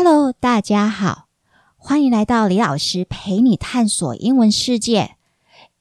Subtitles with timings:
[0.00, 1.26] Hello，大家好，
[1.76, 5.16] 欢迎来到李老师陪你探索英文世界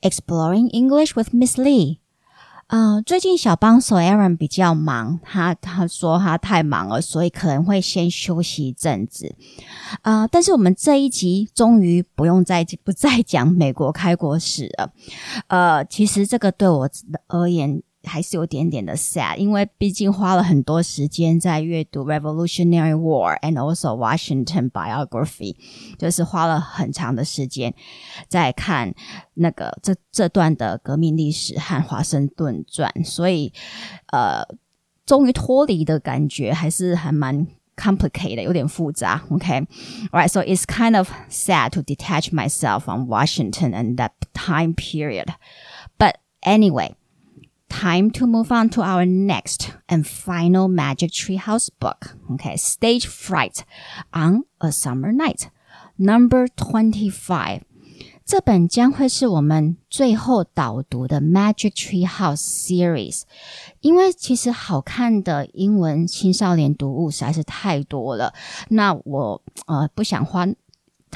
[0.02, 2.00] ，Exploring English with Miss Lee。
[2.66, 9.36] 呃，最近小帮手 Aaron 比较忙，他他说他太忙了，所以可能会先休息一阵子。
[10.02, 14.92] 啊，但是我们这一集终于不用再不再讲美国开国史了。
[15.46, 16.90] 呃，其实这个对我
[17.28, 17.84] 而言。
[18.07, 25.55] 还是有点点的 sad，因为毕竟花了很多时间在阅读 Revolutionary War and also Washington biography，
[25.99, 27.73] 就是花了很长的时间
[28.27, 28.93] 在看
[29.35, 33.53] 那个这这段的革命历史和华盛顿传，所以
[34.09, 34.43] 呃，
[35.07, 39.23] 终于脱离的感觉还是还蛮 complicated，有点复杂。
[39.31, 46.96] OK，right，so it's kind of sad to detach myself from Washington and that time period，but anyway。
[47.69, 52.17] time to move on to our next and final Magic Treehouse book.
[52.33, 53.65] Okay, Stage Fright
[54.13, 55.49] on a Summer Night,
[55.99, 57.63] number twenty-five.
[58.25, 63.23] 这本将会是我们最后导读的 Magic Treehouse series，
[63.81, 68.33] 因为其实好看的英文青少年读物实在是太多了。
[68.69, 70.47] 那我呃不想花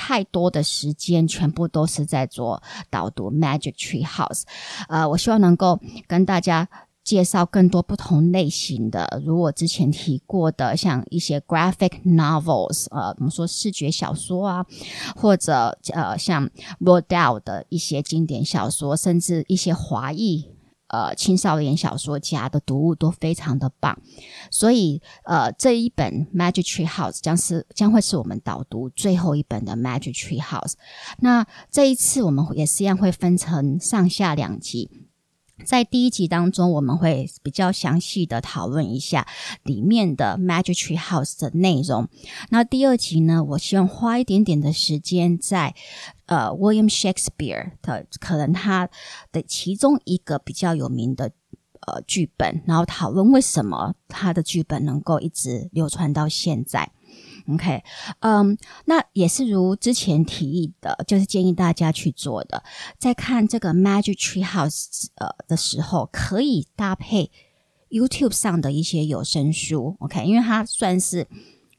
[0.04, 4.42] 太多的时间全部都是在做导读 Magic Tree House，
[4.90, 6.68] 呃，我希望能够跟大家
[7.04, 14.66] 介绍更多不同类型的，如我之前提过的，像一些 Graphic Novels，呃，我们说视觉小说啊，
[15.16, 16.46] 或者呃像
[16.80, 20.50] r o d e l 的一些经典小说，甚至一些华裔。
[20.92, 23.97] 呃，青少年小说家的读物都非常的棒，
[24.50, 30.72] 所以呃，这一本《Magic Tree House》将是将会是我们导读最后一本的《Magic Tree House》。
[31.19, 34.89] 那这一次我们也是一样会分成上下两集。
[35.66, 39.28] 在第一集当中，我们会比较详细的讨论一下
[39.64, 42.08] 里面的 Magic Tree House 的内容。
[42.50, 45.73] 那第二集呢，我希望花一点点的时间在
[46.26, 48.90] 呃 William Shakespeare 的可能他
[49.31, 51.31] 的其中一个比较有名的
[51.88, 56.91] 呃剧本，然后讨论为什么他的剧本能够一直流传到现在。
[57.53, 57.84] OK，
[58.19, 62.63] 嗯，那也是如之前提议的，就是建议大家去做的。
[62.97, 67.31] 在看这个 Magic Tree House 呃的时候，可以搭配
[67.89, 69.95] YouTube 上的一些有声书。
[70.00, 71.28] OK，因为它算是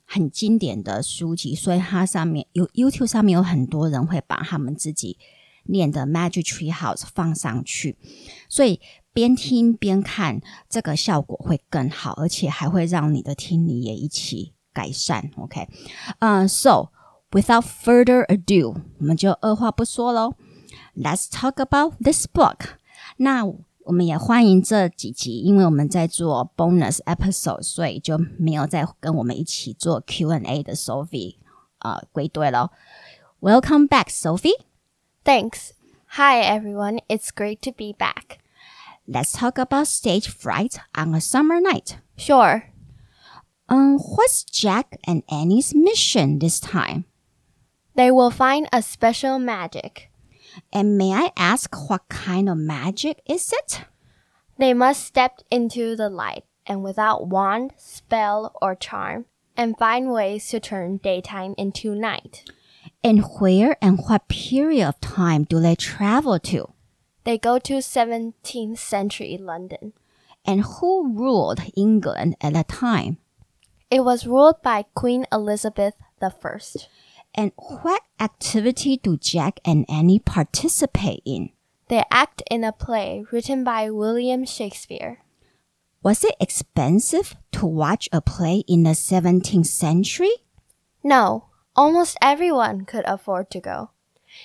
[0.04, 5.16] 很经典的书籍，所以它上面有 YouTube 上面有很多人会把他们自己
[5.64, 7.96] 念的 Magic Tree House 放上去，
[8.48, 8.80] 所以
[9.12, 14.51] 边听边看，这个效果会更好，而且还会让你的听力也一起。
[14.73, 15.67] 改善，OK，
[16.19, 16.89] 嗯、uh,，So
[17.31, 20.33] without further ado，我们就二话不说喽，
[20.95, 22.77] Let's talk about this book。
[23.17, 31.37] 那我们也欢迎这几集，因为我们在做 bonus episode，所以就没有再跟我们一起做 Q&A 的 Sophie
[31.79, 32.69] 啊、呃、归队喽。
[33.39, 34.59] Welcome back, Sophie.
[35.23, 35.71] Thanks.
[36.11, 38.39] Hi everyone, it's great to be back.
[39.07, 41.97] Let's talk about stage fright on a summer night.
[42.17, 42.63] Sure.
[43.72, 47.06] Um, what's Jack and Annie's mission this time?
[47.94, 50.10] They will find a special magic.
[50.70, 53.84] And may I ask what kind of magic is it?
[54.58, 59.24] They must step into the light and without wand, spell, or charm,
[59.56, 62.44] and find ways to turn daytime into night.
[63.02, 66.74] And where and what period of time do they travel to?
[67.24, 69.94] They go to 17th century London.
[70.44, 73.16] And who ruled England at that time?
[73.92, 75.92] It was ruled by Queen Elizabeth
[76.22, 76.60] I.
[77.34, 81.50] And what activity do Jack and Annie participate in?
[81.88, 85.18] They act in a play written by William Shakespeare.
[86.02, 90.36] Was it expensive to watch a play in the 17th century?
[91.04, 93.90] No, almost everyone could afford to go.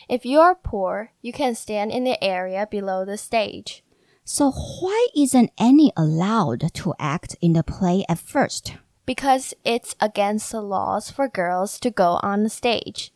[0.10, 3.82] If you are poor, you can stand in the area below the stage.
[4.26, 8.74] So why isn't Annie allowed to act in the play at first?
[9.08, 13.12] Because it's against the laws for girls to go on the stage.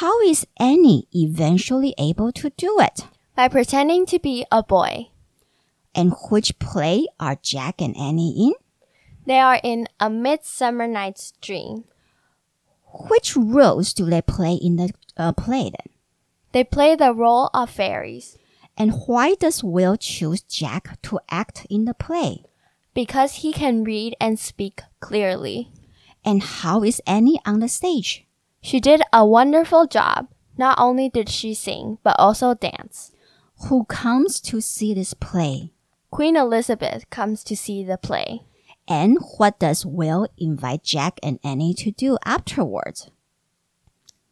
[0.00, 3.06] How is Annie eventually able to do it?
[3.34, 5.10] By pretending to be a boy.
[5.94, 8.54] And which play are Jack and Annie in?
[9.26, 11.84] They are in A Midsummer Night's Dream.
[13.10, 15.92] Which roles do they play in the uh, play then?
[16.52, 18.38] They play the role of fairies.
[18.78, 22.44] And why does Will choose Jack to act in the play?
[22.96, 25.68] Because he can read and speak clearly.
[26.24, 28.26] And how is Annie on the stage?
[28.62, 30.28] She did a wonderful job.
[30.56, 33.12] Not only did she sing, but also dance.
[33.68, 35.72] Who comes to see this play?
[36.10, 38.40] Queen Elizabeth comes to see the play.
[38.88, 43.10] And what does Will invite Jack and Annie to do afterwards?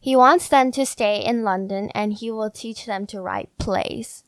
[0.00, 4.24] He wants them to stay in London and he will teach them to write plays.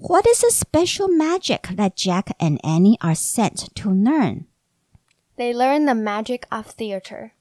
[0.00, 4.46] What is the special magic that Jack and Annie are sent to learn?
[5.36, 7.34] They learn the magic of theater.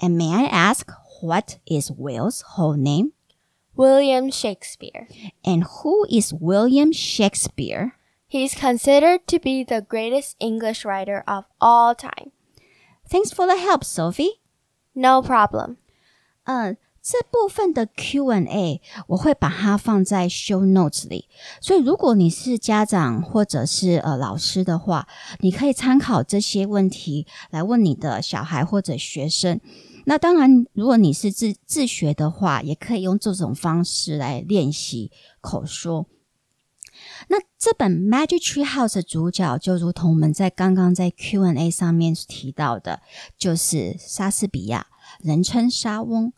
[0.00, 0.90] And may I ask,
[1.20, 3.12] what is Will's whole name?
[3.76, 5.06] William Shakespeare.
[5.44, 7.94] And who is William Shakespeare?
[8.26, 12.32] He's considered to be the greatest English writer of all time.
[13.08, 14.40] Thanks for the help, Sophie.
[14.92, 15.76] No problem.
[16.46, 16.76] 嗯，
[17.08, 21.28] 这部分的 Q&A 我会把它放在 show notes 里，
[21.60, 25.06] 所以如果你是家长或者是呃老师的话，
[25.38, 29.60] 你可以参考这些问题来问你的小孩或者学生。
[30.06, 36.06] 那当然，如果你是自自学的话，也可以用这种方式来练习口说。
[37.28, 43.00] 那这本《Magic Tree House》的主角，就如同我们在刚刚在 Q&A 上面提到的，
[43.38, 44.88] 就是莎士比亚，
[45.20, 46.32] 人称莎翁。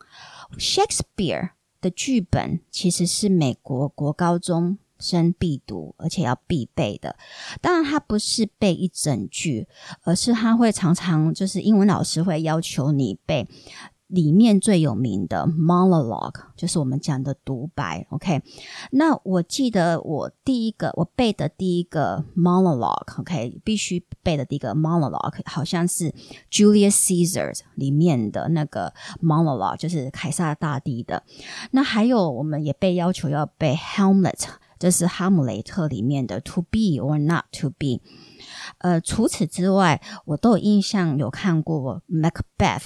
[0.57, 7.15] Shakespeare 的剧本其实是美国国高中生必读，而且要必背的。
[7.61, 9.67] 当然，它不是背一整句，
[10.03, 13.47] 而是他会常常就是英文老师会要求你背。
[14.09, 18.41] 里面最有名的 monologue 就是我们讲的独白，OK？
[18.91, 23.61] 那我记得我第一个我背的第一个 monologue，OK？
[23.63, 26.11] 必须背的第一个 monologue 好像是
[26.51, 28.91] Julius Caesar 里面的那个
[29.21, 31.21] monologue，就是凯撒大帝的。
[31.71, 34.43] 那还有我们也被要求要背 Hamlet，
[34.79, 38.01] 这是哈姆雷特里面的 to be or not to be。
[38.79, 42.85] 呃，除此之外，我都有印象有看过 Macbeth。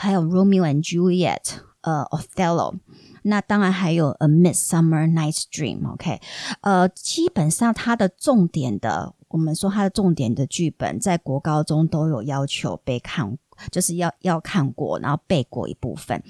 [0.00, 2.78] 还有 Romeo and Juliet，呃，Othello，
[3.24, 6.22] 那当然还有 A Midsummer Night's Dream，OK，
[6.62, 13.36] 呃，基本上它的重点的，我们说它的重点的剧本，在国高中都有要求被看，
[13.70, 16.22] 就是要要看过，然后背过一部分。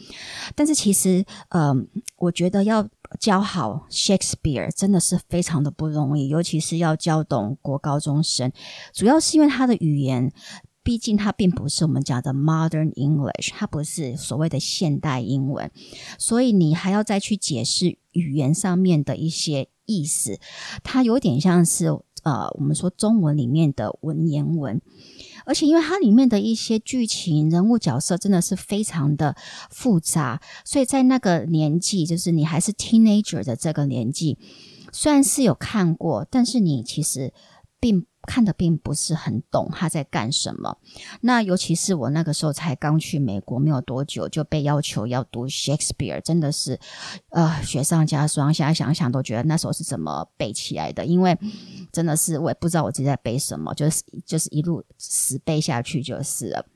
[0.56, 1.72] 但是其实，呃，
[2.16, 2.84] 我觉得要
[3.20, 8.50] 教好 Shakespeare 真的是非常的不容易，尤其是要教懂国高中生，
[8.92, 10.32] 主要是因为他的语言。
[10.90, 15.70] 毕竟它并不是我们讲的 modern English，它不是所谓的现代英文，
[16.18, 20.40] 所以你还要再去解释语言上面的一些意思，
[20.82, 21.86] 它有点像是
[22.24, 24.82] 呃我们说中文里面的文言文，
[25.46, 29.36] 而且因为它里面的一些剧情、人物角色真的是非常的
[29.70, 34.36] 复杂，所以在那个年纪，就是你还是 teenager 的这个年纪，
[34.90, 37.32] 虽然是有看过，但是你其实
[37.78, 38.06] 并。
[38.26, 40.78] 看的并不是很懂他在干什么。
[41.22, 46.78] 那尤其是我那个时候才刚去美国没有多久，就被要求要读 Shakespeare，真的是
[47.30, 48.52] 呃雪上加霜。
[48.52, 51.38] 现在想想都觉得那时候是怎么背起来的，因为
[51.92, 56.66] 真的是我也不知道我自己在背什么，就是就是一路死背下去就是了。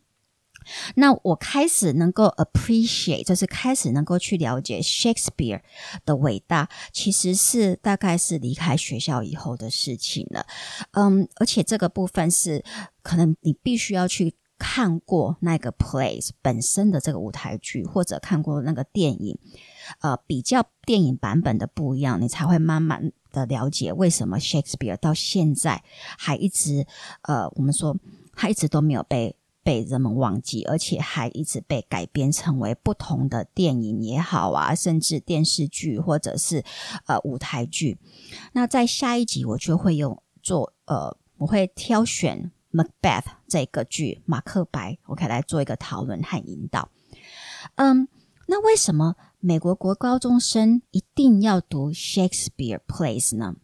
[0.96, 5.60] 那我开始能够 appreciate，就是开始能够去了解 Shakespeare
[6.04, 10.46] 的伟大，其实是大概是离开学校以后的事情了。
[10.92, 12.64] 嗯，而且这个部分是
[13.02, 19.38] 可能你必须要去看过那个 plays 本身的这个舞台剧，或者看过那个电影，
[20.00, 25.82] 呃，比较电影版本的不一样，你才会慢慢的了解为什么 Shakespeare 到现在
[26.18, 26.86] 还一直
[27.22, 27.96] 呃，我们说
[28.34, 29.36] 他一直都没有被。
[29.64, 36.62] 被人们忘记，而且还一直被改编成为不同的电影也好啊，甚至电视剧或者是
[37.06, 37.98] 呃舞台剧。
[38.52, 46.90] 那在下一集我就会用做呃，我会挑选《Macbeth》这个剧《马克白》，OK 来做一个讨论和引导。
[47.76, 48.06] 嗯，
[48.46, 53.56] 那为什么美国国高中生一定要读 Shakespeare plays 呢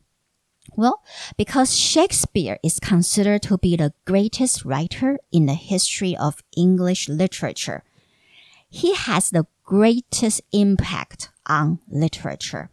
[0.75, 1.03] ？Well,
[1.37, 7.83] because Shakespeare is considered to be the greatest writer in the history of English literature.
[8.69, 12.69] He has the greatest impact on literature.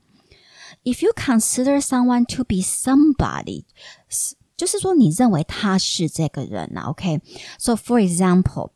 [0.84, 3.66] If you consider someone to be somebody,
[4.56, 7.20] 就是说你认为他是这个人啊，OK?
[7.58, 8.72] So for example,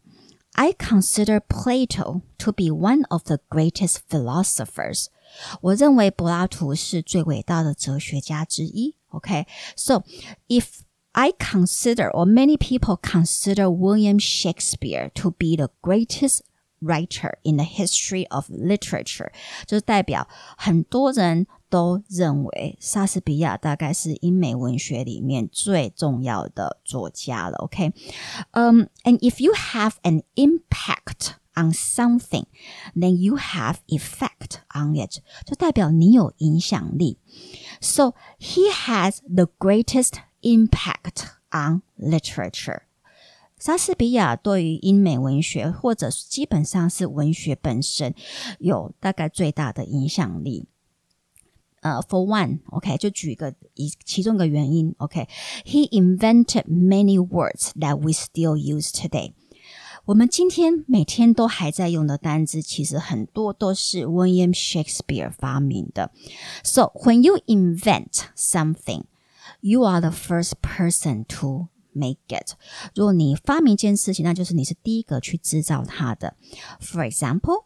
[0.52, 5.06] I consider Plato to be one of the greatest philosophers.
[5.60, 8.94] 我认为柏拉图是最伟大的哲学家之一。
[9.12, 10.02] Okay, so
[10.48, 10.82] if
[11.12, 16.42] I consider, or many people consider William Shakespeare to be the greatest
[16.82, 19.30] writer in the history of literature，
[19.66, 27.56] 就是代表很多人都认为莎士比亚大概是英美文学里面最重要的作家了。
[27.58, 27.92] OK，
[28.50, 32.44] 嗯、um,，and if you have an impact on something,
[32.94, 37.18] then you have effect on it，就代表你有影响力。
[37.80, 42.82] So he has the greatest impact on literature.
[43.58, 48.14] 莎士比亚对于英美文学，或者基本上是文学本身，
[48.58, 50.68] 有大概最大的影响力。
[51.80, 59.32] 呃、uh,，for one，OK，、okay, 就举个一其中一个原因，OK，he、okay, invented many words that we still use today。
[60.04, 66.12] 我们今天每天都还在用的单字，其实很多都是 William Shakespeare 发明的。
[66.62, 69.04] So when you invent something,
[69.60, 72.54] you are the first person to make it。
[72.94, 76.36] 如果你发明一件事情，那就是你是第一个去制造它的。
[76.80, 77.64] For example,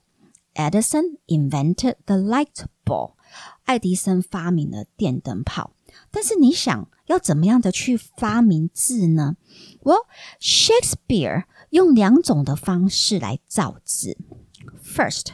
[0.54, 3.12] Edison invented the light bulb。
[3.64, 5.72] 爱迪生发明了电灯泡。
[6.10, 9.36] 但是你想要怎么样的去发明字呢？
[9.82, 10.06] Well,
[10.40, 14.16] Shakespeare 用两种的方式来造字。
[14.82, 15.28] First,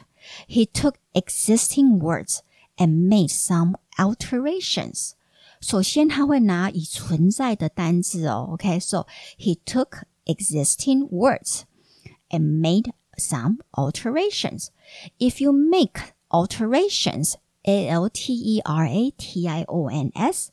[0.49, 2.41] he took existing words
[2.77, 5.13] and made some alterations.
[5.61, 9.07] 首先，他会拿已存在的单字哦，OK，so、okay?
[9.39, 11.63] he took existing words
[12.29, 14.69] and made some alterations.
[15.19, 20.51] If you make alterations, A L T E R A T I O N S。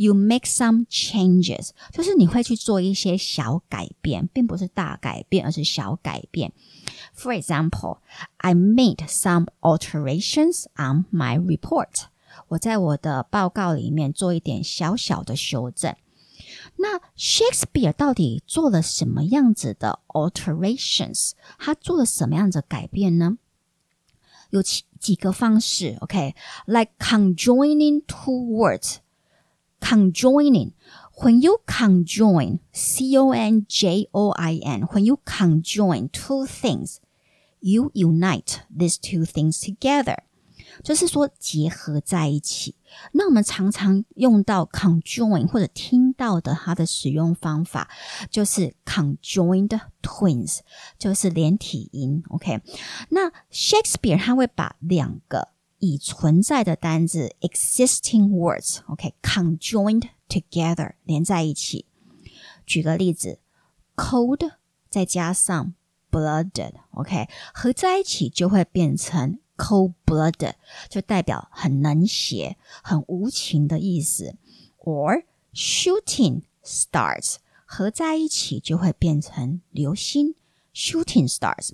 [0.00, 6.52] You make some changes，就是你会去做一些小改变，并不是大改变，而是小改变。
[7.14, 7.98] For example,
[8.36, 12.04] I made some alterations on my report。
[12.48, 15.96] 我在我的报告里面做一点小小的修正。
[16.76, 21.32] 那 Shakespeare 到底做了什么样子的 alterations？
[21.58, 23.38] 他做了什么样子的改变呢？
[24.50, 27.34] 有几几个方式，OK，like、okay?
[27.34, 28.96] conjoining two words。
[29.80, 30.72] conjoining.
[31.22, 37.00] When you conjoin, C O N J O I N, when you conjoin two things,
[37.60, 40.16] you unite these two things together.
[40.82, 42.74] 就是说结合在一起。
[43.12, 47.88] 那我们常常用到 conjoin 或者听到的它的使用方法，
[48.30, 50.58] 就是 conjoined twins，
[50.98, 52.22] 就是连体音。
[52.28, 52.60] OK，
[53.08, 55.48] 那 Shakespeare 他会把两个
[55.81, 61.85] 已存在的单字 existing words，OK，conjoined together 连在一起。
[62.65, 63.39] 举个例子
[63.95, 64.51] ，cold
[64.89, 65.73] 再加上
[66.09, 70.53] blooded，OK，合在一起就会变成 cold blooded，
[70.87, 74.35] 就代表很冷血、很无情的意思。
[74.83, 75.23] or
[75.53, 77.35] shooting stars
[77.65, 80.35] 合在一起就会变成流星
[80.73, 81.71] shooting stars。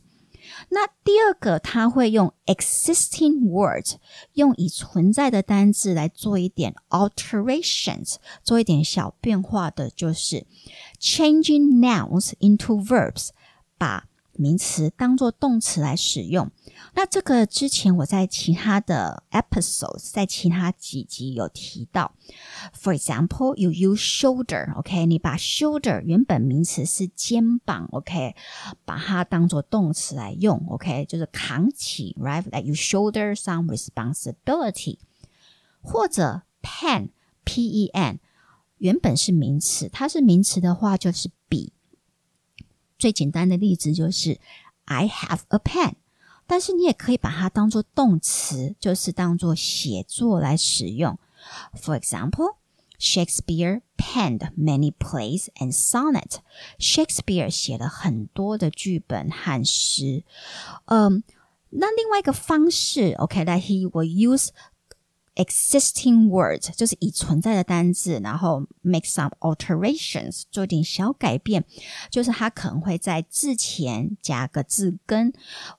[0.70, 3.96] 那第二个，它会用 existing words，
[4.34, 10.46] 用已存在的单字来做一点 alterations，做一点小变化的，就是
[11.00, 13.30] changing nouns into verbs，
[13.78, 16.50] 把名词当做动词来使用。
[16.94, 22.14] 那这个之前我在其他的 episodes，在其他几集有提到。
[22.74, 25.06] For example, you use shoulder, OK？
[25.06, 28.36] 你把 shoulder 原本名词是肩膀，OK？
[28.86, 31.06] 把它当做动词来用，OK？
[31.06, 35.00] 就是扛起，right？Like you shoulder some responsibility。
[35.82, 37.10] 或者 pen,
[37.44, 38.20] P-E-N，
[38.78, 41.74] 原本是名词，它是名词的话就是笔。
[42.99, 44.39] 最简单的例子就是
[44.85, 45.95] I have a pen。
[46.47, 51.19] 但是你也可以把它当做动词，就是当做写作来使用。
[51.75, 52.57] For example,
[52.99, 56.39] Shakespeare penned many plays and sonnet.
[56.79, 60.25] Shakespeare 写了很多的剧本和诗。
[60.87, 61.23] 嗯，
[61.71, 64.49] 那另外一个方式，OK，that、okay, he will use
[65.38, 71.64] existing words 就是已存在的单字，然后 make some alterations 做点小改变，
[72.10, 75.32] 就是它可能会在字前加个字根，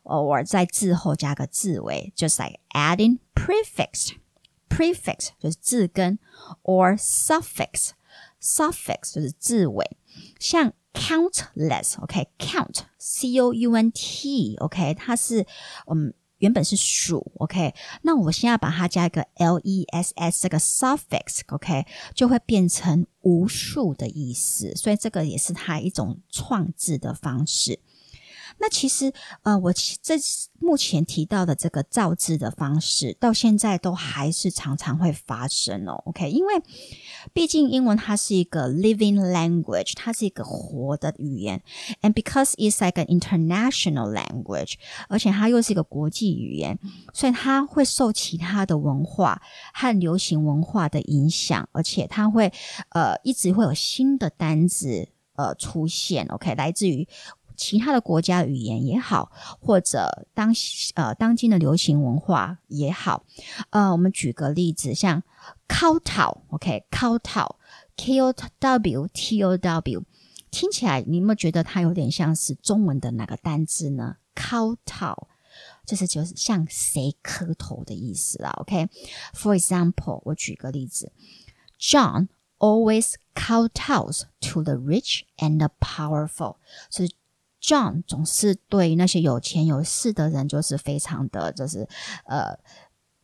[0.02, 4.12] 或在字后加个字尾，就是 like adding prefix。
[4.68, 6.18] prefix 就是字根
[6.62, 7.90] ，or suffix
[8.40, 9.96] suffix 就是字尾，
[10.38, 15.46] 像 countless，OK，count c o u n t，OK，它是
[15.90, 16.14] 嗯。
[16.38, 27.80] 原本是数，OK，那我现在把它加一个 l e s s 这个 suffix，OK，就会变成无数的意思，所以这个也是它一种创制的方式。
[28.60, 29.12] 那其实，
[29.42, 30.16] 呃，我这
[30.58, 36.02] 目前提到的这个造字的方式，到现在都还是常常会发生哦。
[36.06, 36.54] OK，因为
[37.32, 41.62] 毕竟英文它是一个 living language，它是一个活的语言
[42.02, 44.74] ，and because it's like an international language，
[45.08, 46.78] 而且它又是一个国际语言，
[47.14, 49.40] 所以它会受其他的文化
[49.72, 52.52] 和流行文化的影响，而且它会
[52.90, 56.26] 呃一直会有新的单字呃出现。
[56.26, 57.06] OK，来自于。
[57.58, 60.54] 其他的国家语言也好，或者当
[60.94, 63.24] 呃当今的流行文化也好，
[63.70, 65.24] 呃，我们举个例子，像
[65.66, 70.04] kowtow，OK，kowtow，K O W T O W，
[70.50, 75.26] 听起来你有没有觉得它有点像是中文的哪个单字呢？？kowtow，，
[75.84, 78.50] 就是就是向谁磕头的意思啦。
[78.60, 81.10] OK，For example，我举个例子
[81.80, 87.12] ，John always kowtows to the rich and the powerful，所以
[87.60, 91.88] John 总是对那些有钱有势的人就是非常的就是
[92.24, 92.58] 呃。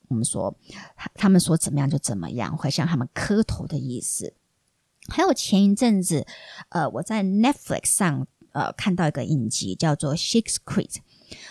[0.08, 0.54] 我们说，
[0.94, 4.34] 他他们说怎么样就怎么样，会向他们磕头的意思。
[5.08, 6.26] 还有前一阵子，
[6.68, 10.92] 呃，我在 Netflix 上呃看到一个影集叫做《Shakes Creek》，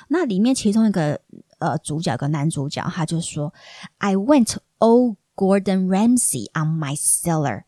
[0.08, 1.20] 那里面其中一个
[1.58, 3.52] 呃主角跟男主角，他就说
[3.98, 7.64] ：“I went all Gordon Ramsay on my cellar。”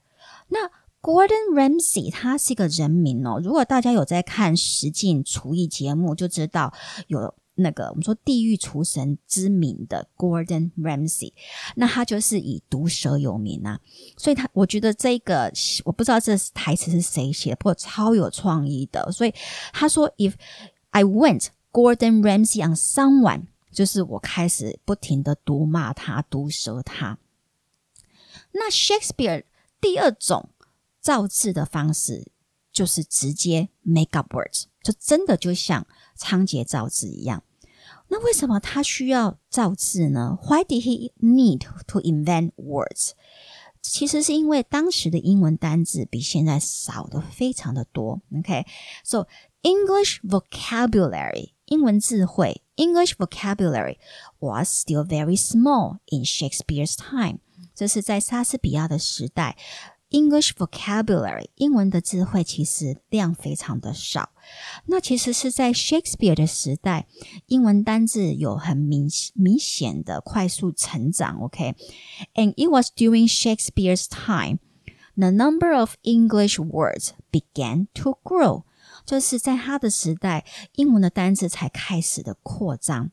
[0.49, 0.69] 那
[1.05, 6.73] Gordon Ramsay 他是一个人名哦，如果大家有在看实境厨艺节目，就知道
[7.05, 7.35] 有。
[7.57, 11.31] 那个我们说地狱厨神之名的 Gordon Ramsay，
[11.75, 13.79] 那他就是以毒舌有名啊，
[14.17, 15.49] 所以他我觉得这个
[15.85, 19.09] 我不知道这台词是谁写的，不过超有创意的。
[19.09, 19.33] 所以
[19.71, 20.33] 他说：“If
[20.89, 27.17] I went Gordon Ramsay on someone，就是我开始不停的毒骂他、毒舌他。”
[28.51, 29.45] 那 Shakespeare
[29.79, 30.49] 第二种
[31.04, 32.30] 造字的方式
[32.72, 35.86] 就是直接 make up words，就真的就像。
[36.16, 37.42] 仓颉造字一样，
[38.08, 40.38] 那为什么他需要造字呢？
[40.42, 43.12] Why did he need to invent words？
[43.80, 48.20] 其实是因为当时的英文单字比现在少的非常的多。
[48.38, 49.26] OK，so
[49.62, 53.96] English vocabulary，英文智慧，English vocabulary
[54.40, 57.38] was still very small in Shakespeare's time。
[57.74, 59.56] 这是在莎士比亚的时代。
[60.14, 64.30] English vocabulary，英文的智慧其实量非常的少。
[64.86, 67.06] 那其实是在 Shakespeare 的时代，
[67.46, 71.38] 英文单字有很明明显的快速成长。
[71.40, 74.58] OK，and it was during Shakespeare's time
[75.14, 78.64] the number of English words began to grow，
[79.06, 83.12] 就是在他的时代，英文的单字才开始的扩张。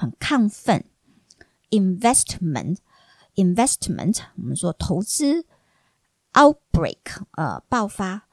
[0.00, 0.86] 很亢奋
[1.68, 5.44] ，investment，investment，我们说投资
[6.32, 6.96] ，outbreak，
[7.32, 8.26] 呃，爆发，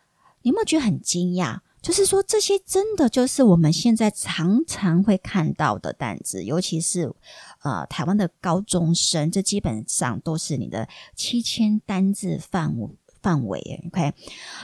[0.44, 1.60] 你有没有觉得很惊讶？
[1.82, 7.14] 就是说这些真的就是我们现在常常会看到的单词，尤其是
[7.62, 12.90] 呃台湾的高中生，这基本上都是你的七千单字范围
[13.22, 13.84] 范围。
[13.88, 14.14] OK，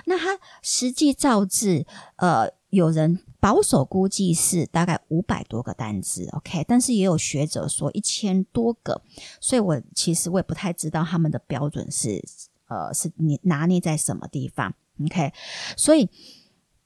[0.05, 1.85] 那它实际造字，
[2.15, 2.53] 呃。
[2.73, 9.01] 有人保守估计是大概五百多个单字，OK，但是也有学者说一千多个，
[9.41, 12.23] 所以我其实我也不太知道他们的标准是
[12.67, 15.33] 呃是你拿捏在什么地方，OK，
[15.75, 16.09] 所以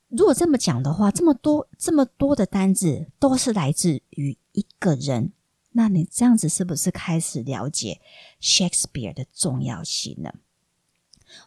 [0.07, 5.33] 如果这么讲的话，这么多这么多的单字都是来自于一个人，
[5.73, 8.01] 那你这样子是不是开始了解
[8.41, 10.33] Shakespeare 的重要性呢？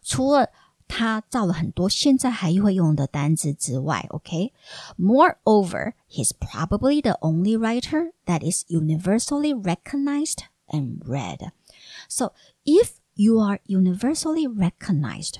[0.04, 0.50] 除了
[0.89, 11.51] 他造了很多现在还会用的单字之外，OK？Moreover, he's probably the only writer that is universally recognized and read.
[12.07, 15.37] So, if you are universally recognized，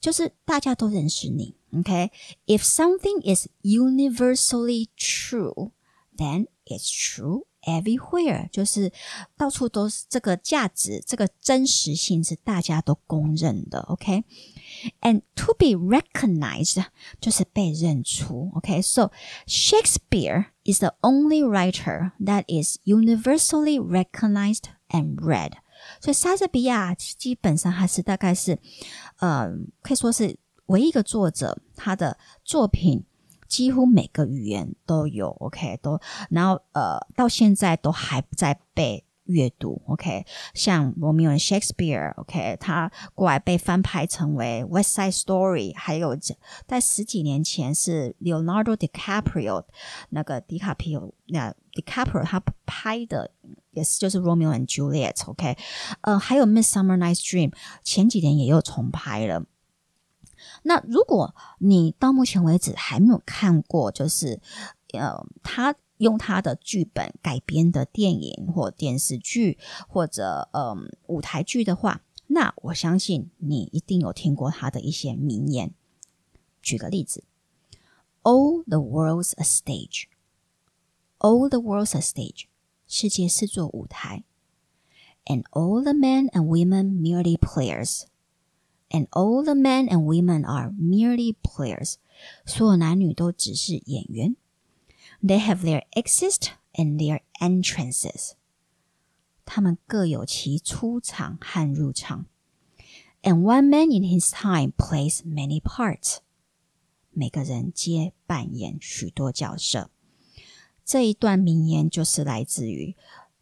[0.00, 5.72] 就是大家都认识你，OK？If something is universally true,
[6.16, 8.90] then it's true everywhere，就是
[9.36, 16.84] 到处都是这个价值，这个真实性是大家都公认的，OK？and to be recognized
[17.20, 18.50] 就是被认出。
[18.56, 19.10] Okay, so
[19.46, 25.52] Shakespeare is the only writer that is universally recognized and read.
[26.00, 28.58] 所以莎士比亚基本上他是大概是，
[29.18, 29.48] 呃，
[29.82, 33.04] 可以说是唯一一个作者，他的作品
[33.53, 46.17] 几乎每个语言都有，OK，都，然后呃，到现在都还在被阅读，OK，像罗密欧 Shakespeare，OK，他过来被翻拍成为 West Side Story，还有
[46.65, 49.65] 在十几年前是 Leonardo DiCaprio
[50.09, 53.29] 那个迪卡皮欧，那 DiCaprio 他拍的
[53.69, 55.55] 也是就是 Romeo and Juliet，OK，
[56.01, 59.45] 呃，还有 Midsummer Night's Dream，前几年也又重拍了。
[60.63, 64.41] 那如果你到目前为止还没有看过，就是
[64.93, 65.75] 呃，他。
[65.97, 75.71] 用他的剧本改编的电影或电视剧，或者嗯舞台剧的话，那我相信你一定有听过他的一些名言。
[76.61, 77.23] 举个例子
[78.23, 80.07] All the world's a stage.
[81.19, 82.47] All the world's a stage.
[82.85, 84.23] 世界是座舞台。
[85.25, 88.03] And all the men and women merely players.
[88.92, 91.96] And all the men and women are merely players.
[92.46, 94.36] 所有男女都只是演员。
[95.22, 98.32] They have their exit and their entrances.
[99.44, 102.26] 他们各有其出场和入场。
[103.22, 106.18] And one man in his time plays many parts.
[107.10, 109.90] 每个人皆扮演许多角色。
[110.84, 112.96] 这一段名言就是来自于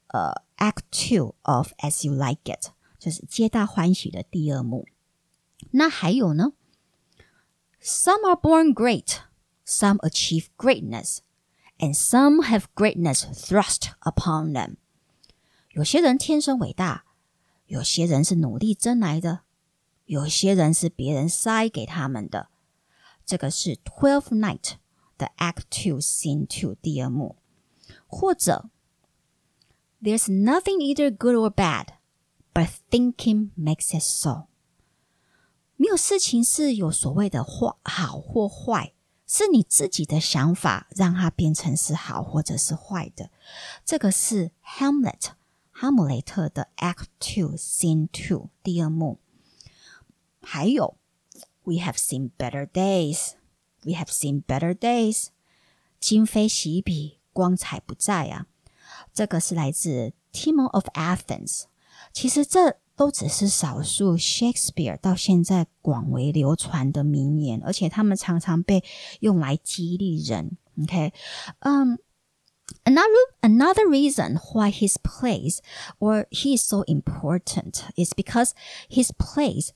[0.08, 4.86] 呃 Act Two of As You Like It，就是皆大欢喜的第二幕。
[5.72, 6.52] 那还有呢？
[7.80, 9.18] Some are born great,
[9.64, 11.18] some achieve greatness,
[11.78, 14.76] and some have greatness thrust upon them。
[15.70, 17.04] 有些人天生伟大，
[17.66, 19.40] 有些人是努力争来的，
[20.06, 22.48] 有些人是别人塞给他们的。
[23.24, 24.74] 这个是 Twelve Night
[25.18, 27.36] 的 Act Two Scene Two 第二幕，
[28.06, 28.70] 或者
[30.00, 31.88] There's nothing either good or bad,
[32.54, 34.48] but thinking makes it so。
[35.81, 38.93] 没有事情是有所谓的坏好或坏，
[39.25, 43.31] 是你自己的想法让它变成是好或者是坏的。
[43.83, 45.31] 这个是 Hamlet
[45.71, 49.17] 哈姆雷特的 Act Two Scene Two 第二幕，
[50.43, 50.97] 还有。
[51.63, 53.31] We have seen better days.
[53.83, 55.29] We have seen better days.
[55.99, 58.45] 今非昔比，光彩不再啊！
[59.11, 61.63] 这个是来自 Timon of Athens。
[62.13, 68.82] 其实这都只是少数 Shakespeare 到现在广为流传的名言，而且他们常常被
[69.20, 70.56] 用来激励人。
[70.82, 71.12] OK，
[71.60, 71.98] 嗯、
[72.84, 73.06] um,，another
[73.40, 75.58] another reason why his plays
[75.98, 78.50] or he is so important is because
[78.90, 79.70] his plays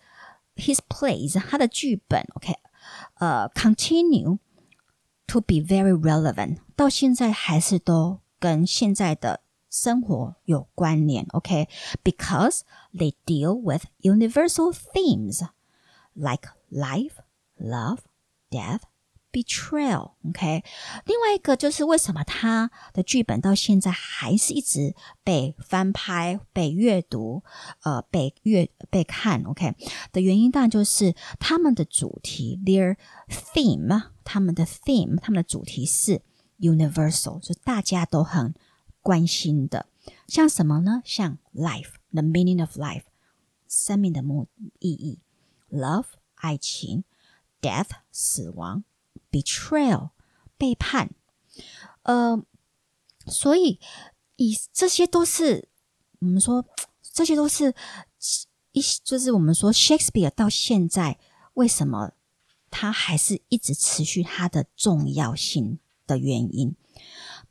[0.56, 2.54] his plays 他的剧本，OK，
[3.18, 4.38] 呃、uh,，continue
[5.26, 9.40] to be very relevant，到现在还是都跟现在的
[9.74, 12.62] 生活有关联，OK，because、okay?
[12.94, 15.46] they deal with universal themes
[16.14, 17.14] like life,
[17.56, 17.98] love,
[18.50, 18.80] death,
[19.30, 20.64] betrayal，OK，、okay?
[21.04, 27.44] 另外一个就是为什么他的剧本到现在还是一直被翻拍、被阅读、
[27.84, 29.76] 呃，被阅被看，OK
[30.10, 32.96] 的原因，当然就是他们的主题，their
[33.28, 36.22] theme，他们的 theme，他们的主题是
[36.58, 38.52] universal，就大家都很
[39.05, 39.85] 关心的，
[40.27, 41.03] 像什么呢？
[41.05, 43.03] 像 life，the meaning of life，
[43.69, 44.47] 生命的目
[44.79, 45.19] 意义
[45.69, 47.03] ，love，爱情
[47.61, 48.83] ，death，死亡。
[49.31, 50.11] betrayal
[50.57, 51.09] 背叛，
[52.03, 52.41] 呃，
[53.27, 53.79] 所以
[54.37, 55.67] 以这些都是
[56.19, 56.65] 我们说，
[57.01, 57.75] 这些都是
[58.71, 61.19] 一就是我们说 Shakespeare 到现在
[61.55, 62.13] 为什么
[62.71, 66.75] 他还是一直持续它的重要性的原因。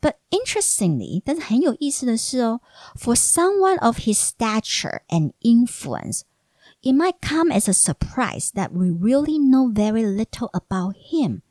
[0.04, 2.62] But interestingly，但是很有意思的是哦，
[2.96, 9.70] for someone of his stature and influence。It might come as a surprise that we really know
[9.70, 11.42] very little about him.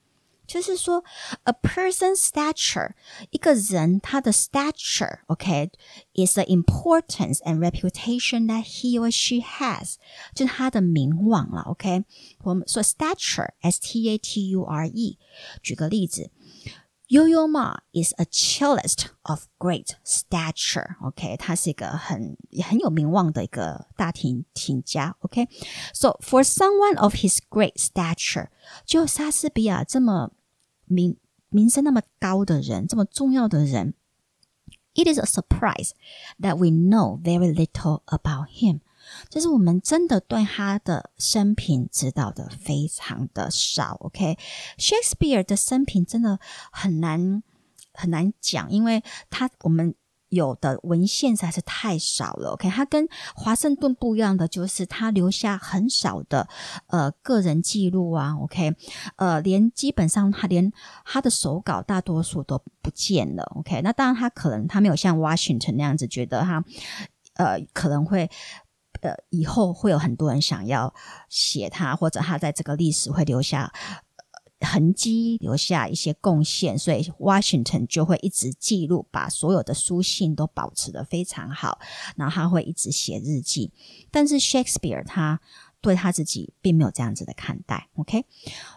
[0.47, 1.05] 就是说，
[1.45, 2.93] a person's stature，
[3.29, 9.97] 一个人他的 stature，OK，is the importance and reputation that he or she has，
[10.35, 12.03] 就是他的名望了，OK。
[12.45, 15.19] 我们说 stature，s t a t u r e。
[15.63, 16.31] 举个例子。
[17.13, 20.97] Yo-Yo Ma is a cellist of great stature.
[21.01, 25.17] OK，他是一个很很有名望的一个大提琴家。
[25.21, 26.21] OK，so、okay?
[26.21, 28.49] for someone of his great stature，
[28.85, 30.33] 就莎士比亚这么
[30.85, 31.17] 名
[31.49, 33.95] 名声那么高的人，这么重要的人，
[34.95, 35.93] it is a surprise
[36.39, 38.81] that we know very little about him。
[39.30, 43.98] 就是我们真的对他的生平知道的非常的少。
[44.02, 46.40] OK，Shakespeare、的生平真的
[46.72, 47.44] 很难
[47.94, 49.96] 很难讲，因为他我们。
[50.30, 56.50] 有的文献实在是太少了，OK，他跟华盛顿不一样的就是他留下很少的
[56.88, 58.76] 呃个人记录啊，OK，
[59.18, 60.74] 呃，连基本上他连
[61.06, 66.66] 他的手稿大多数都不见了，OK，那当然他可能他没有像 Washington 那样子觉得他
[67.36, 68.28] 呃可能会
[69.04, 70.94] 呃以后会有很多人想要
[71.30, 73.72] 写他，或者他在这个历史会留下
[74.32, 74.44] 呃。
[74.66, 81.80] 痕迹留下一些贡献，所以 Washington 就会一直记录，把所有的书信都保持的非常好。
[82.16, 83.74] 然后他会一直写日记。
[84.10, 85.42] 但是 Shakespeare 他
[85.82, 87.90] 对他自己并没有这样子的看待。
[87.96, 88.24] OK，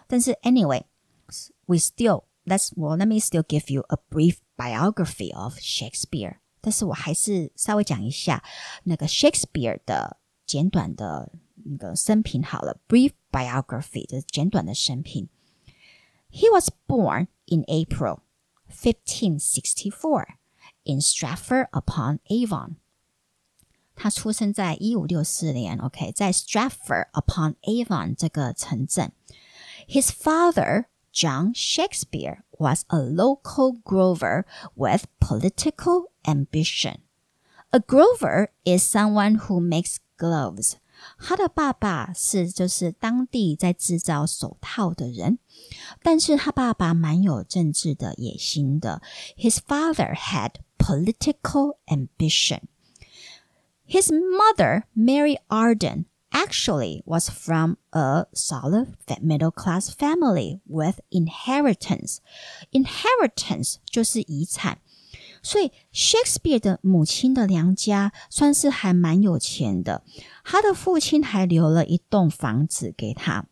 [0.08, 6.38] 但是 Anyway，we still let's well let me still give you a brief biography of Shakespeare。
[6.66, 8.42] 但是我还是稍微讲一下
[8.82, 11.30] 那个 Shakespeare 的简短的
[11.64, 15.28] 那个生平好了，brief biography 就是简短的生平。
[16.28, 18.22] He was born in April
[18.68, 20.38] 1564
[20.82, 22.78] in Stratford upon Avon.
[23.94, 29.12] 他出生在一五六四年，OK，在 Stratford upon Avon 这个城镇。
[29.86, 36.98] His father John Shakespeare was a local glover with political ambition.
[37.72, 40.74] A glover is someone who makes gloves.
[41.18, 45.38] 他的爸爸是就是当地在制造手套的人，
[46.02, 49.00] 但是他爸爸蛮有政治的野心的。
[49.38, 52.60] His father had political ambition.
[53.88, 56.04] His mother, Mary Arden,
[56.35, 62.17] actually was from a solid middle class family with inheritance.
[62.71, 64.79] Inheritance 就是遗产。
[65.43, 70.03] 所以 Shakespeare 的母亲的娘家算是还蛮有钱的，
[70.43, 73.47] 他的父亲还留了一栋房子给他。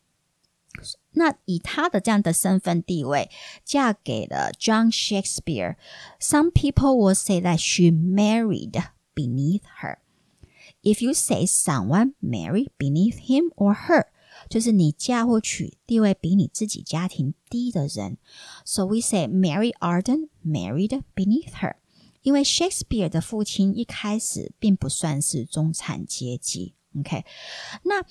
[1.13, 3.29] 那以他的这样的身份地位，
[3.65, 8.81] 嫁给了 John Shakespeare。Some people will say that she married
[9.15, 9.97] beneath her.
[10.83, 14.05] If you say someone married beneath him or her，
[14.49, 18.17] 就是你嫁或娶地位比你自己家庭低的人。
[18.65, 21.75] So we say Mary Arden married beneath her。
[22.21, 27.23] 因为 Shakespeare 的父亲一开始并不算是中产阶级，OK？
[27.83, 28.03] 那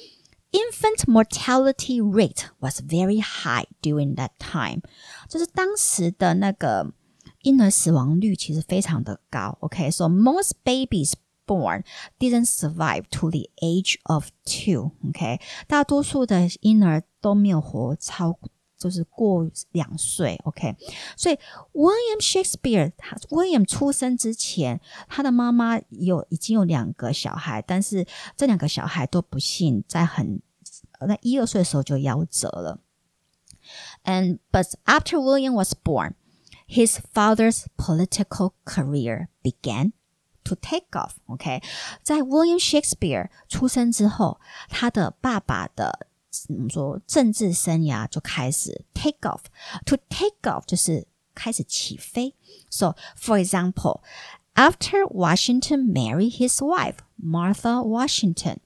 [0.50, 4.80] infant mortality rate was very high during that time，
[5.28, 6.94] 就是当时的那个
[7.42, 11.12] 婴儿死亡率其实非常的高，OK？So most babies
[11.46, 11.82] born
[12.18, 14.92] didn't survive to the age of two.
[15.02, 15.40] two，OK？
[15.66, 18.38] 大多数的婴儿都没有活超
[18.76, 20.76] 就是过两岁，OK。
[21.16, 21.38] 所以
[21.72, 30.40] William Shakespeare，他 William 出生之前，他的妈妈有已经有两个小孩，但是这两个小孩都不幸在很
[31.06, 32.80] 在一二岁的时候就夭折了。
[34.04, 36.14] And but after William was born,
[36.68, 39.92] his father's political career began
[40.44, 41.12] to take off.
[41.26, 41.62] OK，
[42.02, 46.06] 在 William Shakespeare 出生之后，他的爸爸的
[46.48, 52.34] 我们说政治生涯就开始 take off。To take off 就是开始起飞。
[52.70, 54.02] So, for example,
[54.54, 58.58] after Washington married his wife Martha Washington,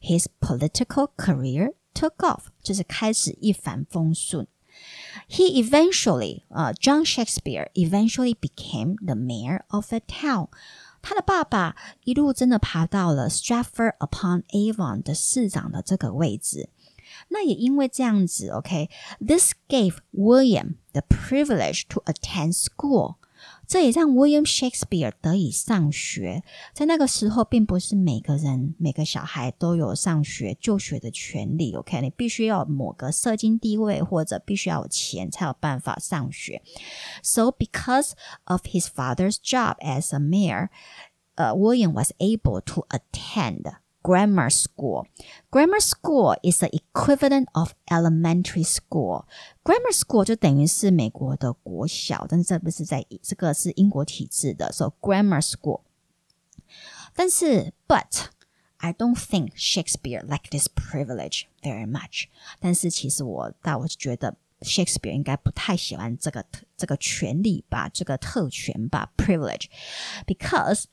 [0.00, 4.46] his political career took off，就是开始一帆风顺。
[5.28, 10.48] He eventually, uh, John Shakespeare eventually became the mayor of a town.
[11.05, 16.69] 他的爸爸一路真的爬到了 Stratford upon Avon 的市长的这个位置。
[17.27, 23.17] 那也因为这样子，OK，this、gave William the privilege to attend school。
[23.67, 26.43] 这也让 William Shakespeare 得以上学。
[26.73, 31.73] 在那个时候，并不是每个人、每个小孩都有上学就学的权利。
[31.73, 36.61] OK，你必须要某个社经地位，或者必须要有钱才有办法上学。
[37.21, 38.11] So because
[38.45, 40.69] of his father's job as a mayor,
[41.35, 43.63] uh, William was able to attend
[44.04, 45.06] grammar school.
[45.50, 49.26] Grammar school is the equivalent of elementary school.
[49.62, 55.82] Grammar school 就等于是美国的国小，但是这不是在这个是英国体制的，so grammar school.
[57.14, 58.26] 但是，but
[58.78, 62.28] I don't think Shakespeare like this privilege very much.
[62.58, 66.46] 但是其实我，但我觉得 Shakespeare 应该不太喜欢这个
[66.76, 69.66] 这个权利吧，这个特权吧，privilege,
[70.26, 70.84] because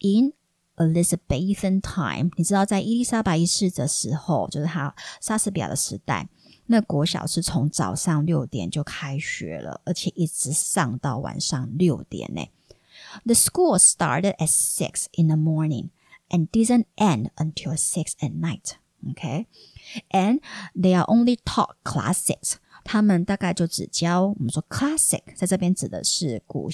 [0.00, 0.34] in
[0.76, 6.26] Elizabethan time，你知道在伊丽莎白一世的时候，就是他莎士比亚的时代，
[6.66, 12.48] 那国小是从早上六点就开学了，而且一直上到晚上六点呢。
[13.24, 15.90] The school started at six in the morning
[16.30, 18.76] and didn't end until six at night.
[19.10, 19.46] Okay,
[20.10, 20.40] and
[20.74, 22.54] they are only taught classics.
[22.82, 26.70] 他们大概就只教我们说 classic，在这边指的是古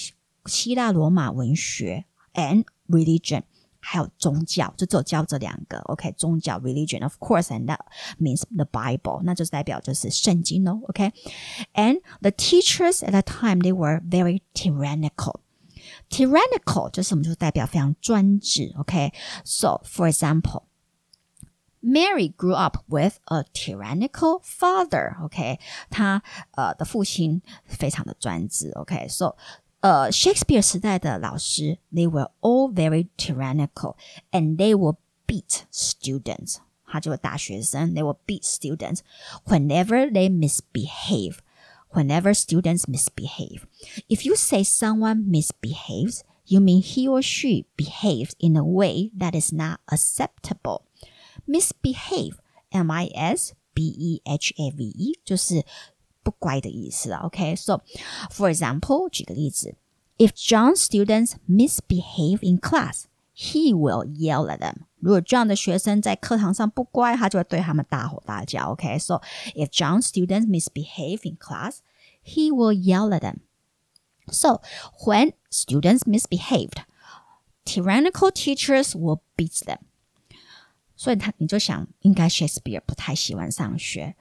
[0.47, 3.43] 希腊罗马文学 and religion。
[3.83, 5.79] 还有宗教，就只有教这两个。
[5.87, 7.81] OK，宗教 religion of course，and that
[8.19, 10.81] means the Bible，那就是代表就是圣经哦。
[10.89, 18.75] OK，and the teachers at that time they were very tyrannical。tyrannical 就是我们就代表非常专制。
[18.79, 25.17] OK，so for example。Mary grew up with a tyrannical father.
[25.23, 26.21] OK，她
[26.57, 28.73] 呃的父亲非常的专制。
[28.73, 29.37] OK，so
[29.83, 33.97] 呃，Shakespeare 时代的老师，they were all very tyrannical
[34.33, 34.97] and they will
[35.27, 36.57] beat students。
[36.85, 39.01] 他就是大学生，they will beat students
[39.45, 41.39] whenever they misbehave.
[41.91, 43.63] Whenever students misbehave,
[44.09, 49.35] if you say someone misbehaves, you mean he or she behaves in a way that
[49.35, 50.83] is not acceptable.
[51.47, 52.41] Misbehave,
[52.73, 55.65] M I S B E H A V E，就是
[56.23, 57.21] 不乖的意思啊。
[57.25, 58.01] OK，so、okay?
[58.31, 59.75] for example，举个例子，
[60.17, 64.79] If John's students misbehave in class。He will yell at them.
[64.99, 68.73] 如果这样的学生在课堂上不乖，他就会对他们大吼大叫。
[68.73, 69.23] OK, so
[69.55, 71.77] if John's students misbehave in class,
[72.25, 73.37] he will yell at them.
[74.27, 74.61] So
[75.05, 76.83] when students misbehaved,
[77.65, 79.79] tyrannical teachers will beat them.
[80.97, 84.17] 所以他你就想，应该 Shakespeare 不太喜欢上学。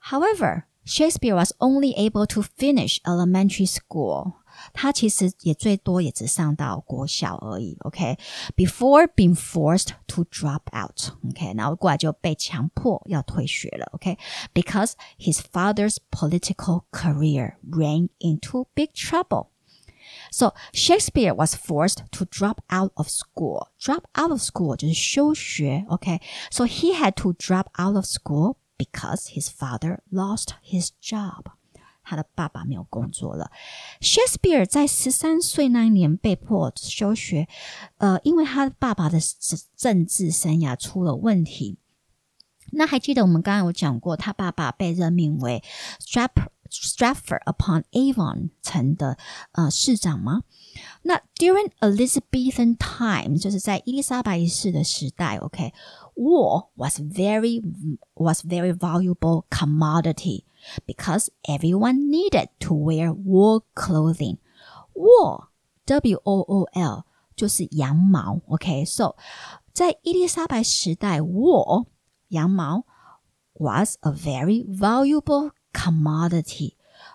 [0.00, 4.34] However, Shakespeare was only able to finish elementary school.
[4.72, 9.12] 他其实也最多也只上到国小而已，OK，before、okay?
[9.16, 11.56] being forced to drop out，OK，、okay?
[11.56, 15.32] 然后过来就被强迫要退学了，OK，because、okay?
[15.32, 23.08] his father's political career ran into big trouble。So Shakespeare was forced to drop out of
[23.08, 23.68] school.
[23.80, 29.99] Drop out of school 就是休学，OK。So he had to drop out of school because his father
[30.09, 31.43] lost his job.
[32.01, 33.51] 他的爸爸没有工作了。
[34.01, 37.47] Shakespeare 在十三岁那一年被迫休学，
[37.97, 39.19] 呃，因为他爸爸的
[39.77, 41.77] 政治生涯出了问题。
[42.71, 45.63] 那还记得我们刚刚有讲过，他爸爸被任命为
[45.99, 49.16] Strap Stratford upon Avon 城的
[49.52, 50.42] 呃市长吗？
[51.02, 57.62] 那 During Elizabethan time，就是在伊丽莎白一世的时代，OK，wool was very
[58.14, 64.38] was very valuable commodity。because everyone needed to wear wool clothing.
[64.94, 65.48] Wool,
[65.86, 67.04] W O O L
[67.36, 69.14] 就是羊毛，OK？So、okay?
[69.72, 71.86] 在伊丽莎白时代，wool
[72.28, 72.84] 羊毛
[73.54, 76.74] was a very valuable commodity.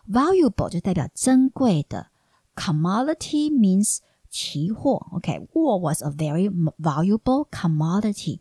[0.10, 2.08] Valuable 就代表珍贵的，
[2.56, 4.00] commodity means
[4.30, 5.80] 期货，OK？Wool、okay?
[5.80, 8.40] was a very valuable commodity.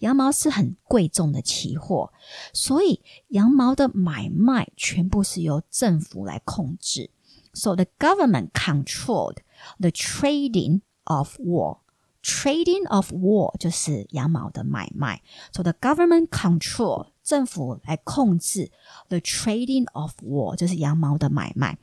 [0.00, 2.12] 羊毛是很贵重的期货，
[2.52, 7.10] 所以羊毛的买卖全部是由政府来控制。
[7.52, 9.38] So the government controlled
[9.78, 11.78] the trading of wool.
[12.22, 15.22] Trading of wool 就是羊毛的买卖。
[15.52, 18.70] So the government control 政府来控制
[19.08, 21.78] the trading of wool 就是羊毛的买卖。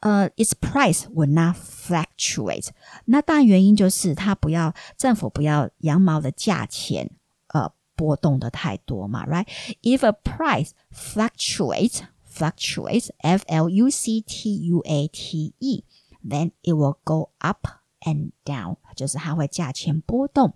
[0.00, 2.68] 呃、uh,，its price would not fluctuate。
[3.06, 7.10] 那当然原因就是它不要政府不要羊毛的价钱
[7.48, 15.84] 呃波动的太多嘛，right？If a price fluctuates fluctuates f l u c t u a t e,
[16.26, 17.68] then it will go up
[18.00, 20.54] and down，就是它会价钱波动。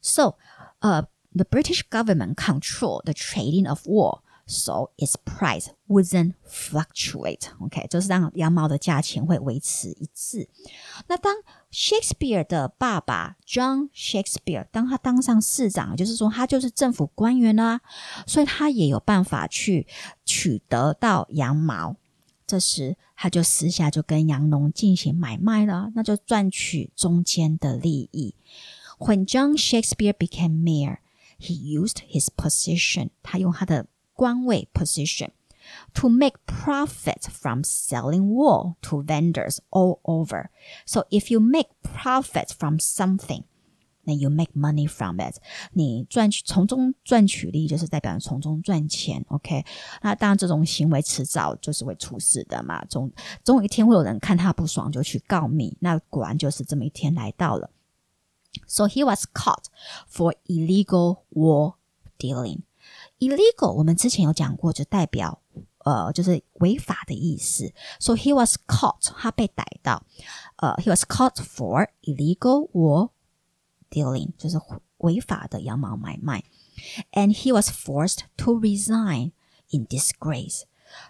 [0.00, 0.36] So,
[0.80, 7.50] uh, the British government control the trading of wool so its price wouldn't fluctuate.
[7.60, 10.48] OK，就是让羊毛的价钱会维持一致。
[11.06, 11.36] 那当
[11.70, 17.80] Shakespeare 的爸爸 John Shakespeare 当他当上市长，就是说他就是政府官员啦、啊，
[18.26, 19.86] 所以他也有办法去
[20.24, 21.94] 取得到羊毛。
[22.44, 28.34] 这时他就私下就跟羊农进行买卖了，那就赚取中间的利益。
[28.98, 30.98] When John Shakespeare became mayor,
[31.38, 35.30] he used his position，他用他的官位 position
[35.94, 40.48] to make profit from selling wool to vendors all over.
[40.84, 43.44] So if you make profit from something,
[44.04, 45.36] then you make money from it.
[45.72, 49.24] 你赚取从中赚取利益，就是代表从中赚钱。
[49.28, 49.64] OK，
[50.02, 52.84] 那当然这种行为迟早就是会出事的嘛。
[52.86, 53.10] 总
[53.44, 55.76] 总有一天会有人看他不爽就去告密。
[55.80, 57.70] 那果然就是这么一天来到了。
[58.66, 59.64] So he was caught
[60.08, 61.74] for illegal wool
[62.18, 62.62] dealing.
[63.18, 65.40] Illegal 我们之前有讲过，就代表
[65.78, 67.72] 呃就是违法的意思。
[67.98, 70.04] So he was caught，他被逮到。
[70.56, 73.10] 呃、uh,，he was caught for illegal wool
[73.90, 74.60] dealing，就是
[74.98, 76.44] 违法的羊毛买卖。
[77.12, 79.32] And he was forced to resign
[79.70, 80.62] in disgrace。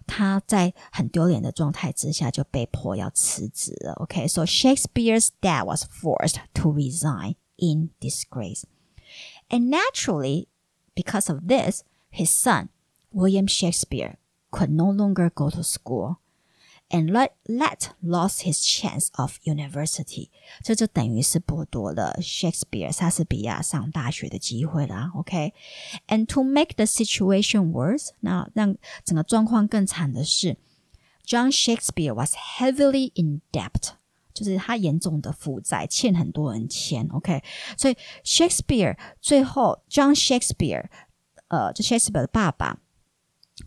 [0.07, 3.93] 他在很丢脸的状态之下，就被迫要辞职了。
[3.95, 4.47] OK，so、okay?
[4.47, 8.65] Shakespeare's dad was forced to resign in disgrace.
[9.49, 10.49] And naturally,
[10.95, 12.69] because of this, his son,
[13.13, 14.17] William Shakespeare,
[14.51, 16.17] could no longer go to school.
[16.93, 20.31] And let, let lost his chance of university，
[20.65, 25.13] 这就等于是剥夺了 Shakespeare 莎士比亚上大学的机会啦。
[25.15, 26.27] OK，and、okay?
[26.27, 30.57] to make the situation worse，那让整个状况更惨的是，
[31.25, 33.93] John Shakespeare was heavily in debt，
[34.35, 37.07] 就是他严重的负债，欠很多人钱。
[37.13, 37.45] OK，
[37.79, 40.87] 所以 Shakespeare 最后 John Shakespeare
[41.47, 42.81] 呃，就 Shakespeare 的爸爸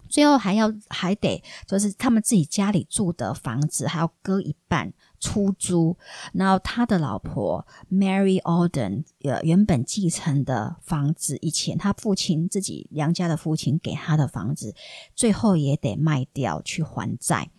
[0.08, 5.96] 最后还要还得就是他们自己家里住的房子还要割一半出租，
[6.32, 14.74] 然后他的老婆 Mary Alden 呃原本继承的房子，以前他父亲自己娘家的父亲给他的房子，
[15.16, 17.50] 最后也得卖掉去还债，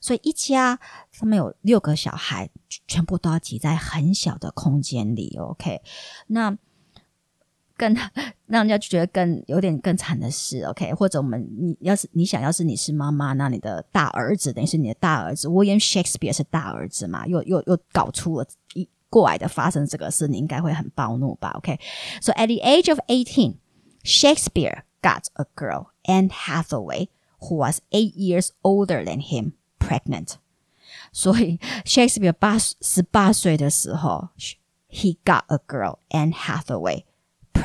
[0.00, 0.80] 所以一家
[1.12, 2.50] 他们有六个小孩，
[2.88, 5.36] 全部都要挤在很小的空间里。
[5.38, 5.80] OK，
[6.26, 6.58] 那。
[7.78, 7.94] 更
[8.46, 23.54] 让人家觉得更有点更惨的是，OK，或者我们你要是你想要是你是妈妈，那你的大儿子等于是你的大儿子，William Shakespeare 是大儿子嘛，又又又搞出了一过来的发生这个事，你应该会很暴怒吧？OK，so at the age of eighteen,
[24.02, 27.08] Shakespeare got a girl, Anne Hathaway,
[27.38, 30.34] who was eight years older than him, pregnant。
[31.12, 34.28] 所以 Shakespeare 八十八岁的时候
[34.90, 37.04] ，he got a girl, Anne Hathaway。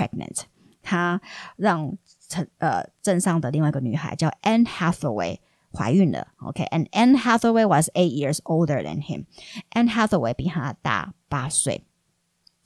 [0.07, 0.41] pregnant，
[0.81, 1.21] 他
[1.55, 1.97] 让
[2.27, 5.39] 城呃镇上的另外一个女孩叫 Anne Hathaway
[5.71, 6.27] 怀孕了。
[6.37, 9.25] OK，and Anne Hathaway was eight years older than him.
[9.71, 11.85] Anne Hathaway 比他大八岁。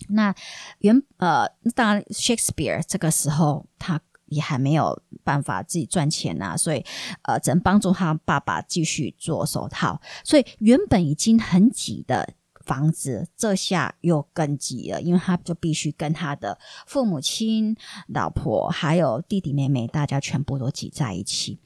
[0.10, 0.34] 那
[0.80, 6.86] 原呃，当然 Shakespeare 这个时候他也还没有办法自己赚钱呐、啊，所以
[7.24, 10.00] 呃，只能帮助他爸爸继续做手套。
[10.24, 12.34] 所以原本已经很挤的
[12.68, 17.76] 房子这下又更挤了，因为他就必须跟他的父母亲、
[18.10, 21.60] 老婆还有弟弟妹妹，大家全部都挤在一起。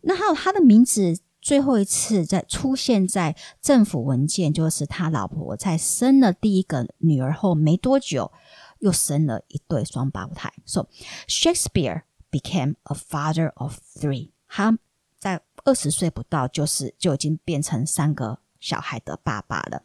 [0.00, 8.32] 那还有他的名字最后一次在出现在政府文件，就是他老婆在生了第一个女儿后没多久，
[8.78, 10.50] 又生了一对双胞胎。
[10.64, 10.88] So
[11.28, 14.30] Shakespeare became a father of three。
[14.48, 14.78] 他
[15.18, 18.40] 在二十岁不到，就是就已经变成三个。
[18.63, 19.83] 小孩的爸爸了。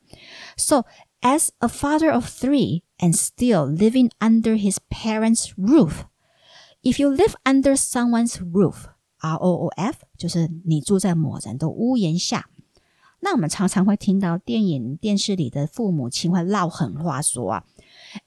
[0.57, 0.85] So,
[1.21, 6.05] as a father of three and still living under his parents' roof,
[6.83, 8.87] if you live under someone's roof,
[9.19, 12.49] R O O F，就是你住在某人的屋檐下。
[13.21, 17.65] 那我们常常会听到电影、电视里的父母亲会唠狠话说啊，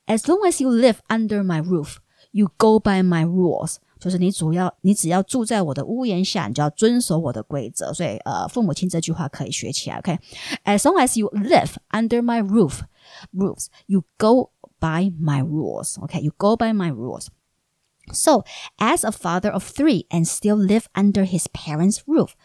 [0.07, 1.97] As long as you live under my roof,
[2.31, 3.75] you go by my rules。
[4.01, 7.93] 就是你主要你只要住在我的屋檐下，你就要遵守我的规则。
[7.93, 9.97] 所以呃，父母亲这句话可以学起来。
[9.97, 10.91] OK，as、okay?
[10.91, 12.81] long as you live under my roof,
[13.33, 15.97] roofs, you go by my rules.
[15.99, 17.27] Okay, you go by my rules.
[18.13, 18.43] So,
[18.77, 22.37] as a father of three and still live under his parents' roof,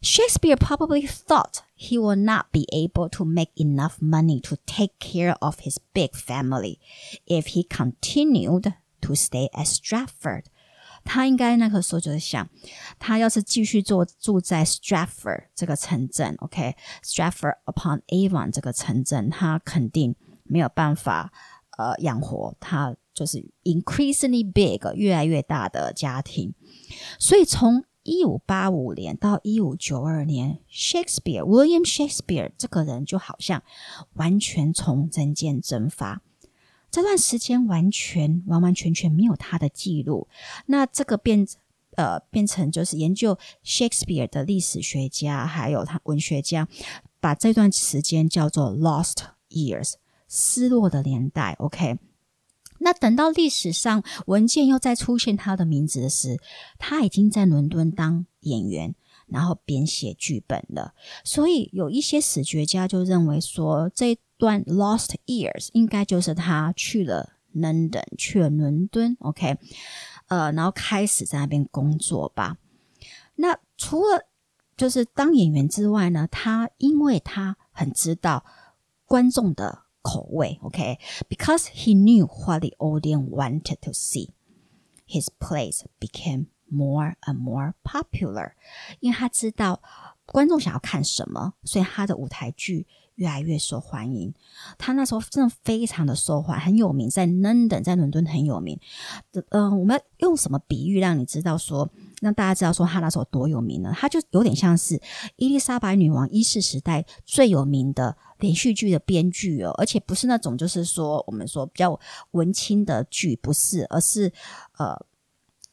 [0.00, 5.36] Shakespeare probably thought he will not be able to make enough money to take care
[5.42, 6.80] of his big family
[7.26, 10.48] if he continued to stay at Stratford.
[11.07, 12.47] 他应该那个时候就是想，
[12.99, 21.31] 他要是继续做住在 Stratford 这个城镇，OK，Stratford upon Avon 这个城镇，他肯定没有办法
[21.77, 26.53] 呃养活他就是 increasingly big 越来越大的家庭。
[27.17, 33.63] 所以从一五八五年到一五九二年，Shakespeare William Shakespeare 这个人就好像
[34.13, 36.21] 完全从人间蒸发。
[36.89, 40.27] 这段时间完全完完全全没有他的记录，
[40.67, 41.45] 那这个变
[41.95, 46.67] 呃变成就是研究 Shakespeare 的历史学家还有他文学家，
[47.19, 49.17] 把这段时间叫做 Lost
[49.49, 49.93] Years，
[50.27, 51.55] 失落的年代。
[51.59, 51.99] OK，
[52.79, 56.39] 那等到历史上文件又再出现他的名字时，
[56.79, 58.95] 他已经在伦敦当演员。
[59.27, 69.57] 然后编写剧本了，所以有一些史学家就认为说，这段 lost years 应该就是他去了 London，去了伦敦，OK，
[70.27, 72.57] 呃，然后开始在那边工作吧。
[73.35, 74.27] 那除了
[74.75, 78.45] 就是当演员之外呢，他因为他很知道
[79.05, 88.51] 观众的口味，OK，because he knew what the audience wanted to see，his plays became more and more popular，
[88.99, 89.81] 因为他知道
[90.25, 94.33] 观众想要看什么，所以他的舞台剧越来越受欢迎。
[94.77, 98.79] 他那时候真的非常的受欢迎，很有名，在 London，在伦敦很有名。
[99.49, 101.89] 嗯、我们用什么比喻让你知道说，
[102.21, 103.93] 让大家知道说他那时候多有名呢？
[103.95, 105.01] 他就有点像是
[105.37, 111.99] 伊丽莎白女王一世时代最有名的连续剧的编剧哦，而且不是那种就是说我们说比较
[112.31, 114.31] 文青的剧，不是，而是
[114.77, 115.05] 呃。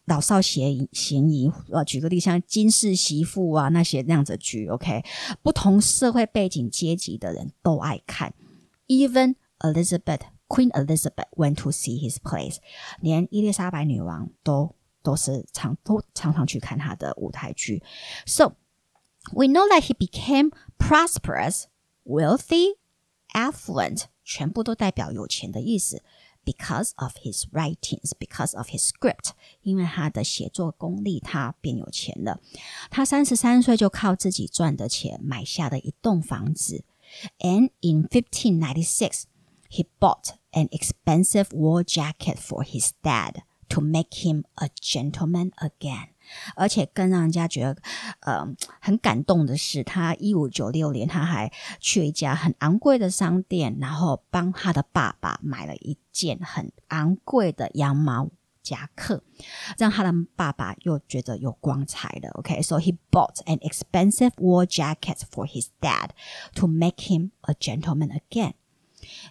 [0.07, 5.03] 老少咸宜，嫌疑呃，举个例，像金氏媳妇啊那些那样子剧，OK，
[5.43, 8.35] 不同社会背景阶级的人都爱看。
[8.87, 12.57] Even Elizabeth Queen Elizabeth went to see his plays，
[13.01, 17.83] 连伊丽莎白女王都都是常都常常去看他的舞台剧。
[18.27, 18.57] So
[19.33, 21.65] we know that he became prosperous,
[22.05, 22.77] wealthy,
[23.33, 26.03] affluent，全部都代表有钱的意思。
[26.46, 29.32] because of his writings, because of his script，
[29.62, 32.40] 因为他的写作功力，他变有钱了。
[32.90, 36.84] 他三十三岁就靠自己赚的钱买下了一栋房子。
[37.40, 39.24] And in 1596,
[39.70, 46.10] he bought an expensive wool jacket for his dad to make him a gentleman again.
[46.56, 47.82] 而且更让人家觉得，
[48.20, 48.46] 呃，
[48.80, 58.30] 很感动的是，他一五九六年他还去一家很昂贵的商店，然后帮他的爸爸买了一件很昂贵的羊毛
[58.62, 59.24] 夹克，
[59.78, 62.30] 让他的爸爸又觉得有光彩了。
[62.36, 62.84] OK，so、okay?
[62.84, 66.10] he bought an expensive wool jacket for his dad
[66.54, 68.54] to make him a gentleman again,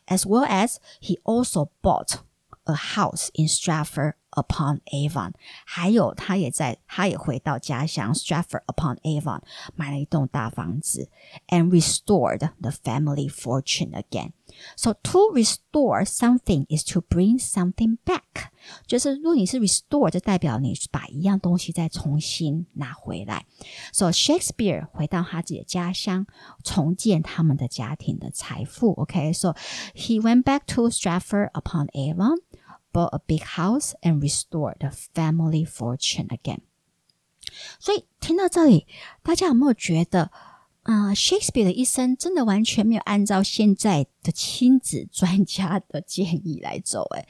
[0.06, 2.16] as well as he also bought
[2.64, 5.32] a house in Stratford upon Avon，
[5.64, 9.40] 还有他也在，他也回到家乡 Stratford upon Avon
[9.74, 11.10] 买了一栋大房子，
[11.48, 14.32] and restored the family fortune again.
[14.76, 18.50] So to restore something is to bring something back，
[18.86, 23.46] 就是如果你是 restore，就代表你把一样东西再重新拿回来。
[23.92, 26.26] So Shakespeare 回到他自己的家乡，
[26.64, 28.92] 重建他们的家庭的财富。
[28.92, 29.56] OK，so、okay?
[29.94, 32.38] he went back to Stratford upon Avon
[32.92, 36.60] bought a big house and restored the family fortune again.
[37.78, 38.86] 所以听到这里，
[39.22, 40.30] 大家有没有觉得，
[40.82, 47.04] 啊、呃、，Shakespeare 的一生真的完全没有按照现在的亲子专家的建议来走？
[47.14, 47.26] 诶，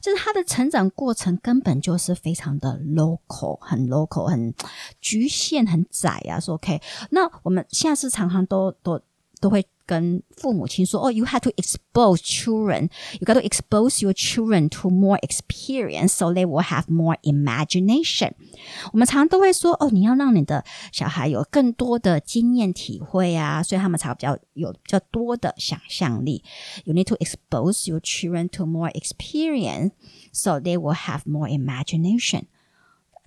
[0.00, 4.54] 就是他的成长过程根本就是非常的 local，很 local，很
[5.00, 6.38] 局限，很窄啊。
[6.38, 9.00] 说 OK，那我们现在是常常都都
[9.40, 9.66] 都会。
[9.88, 12.90] 跟父母亲说，哦、oh,，you have to expose children.
[13.20, 18.32] You got to expose your children to more experience, so they will have more imagination.
[18.92, 26.42] 我们常常都会说，哦，你要让你的小孩有更多的经验体会啊，所以他们才比较有比较多的想象力。
[26.84, 29.92] You need to expose your children to more experience,
[30.32, 32.46] so they will have more imagination.